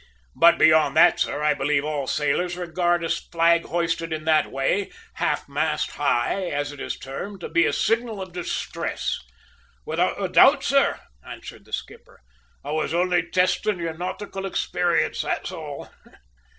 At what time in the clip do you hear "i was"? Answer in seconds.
12.63-12.95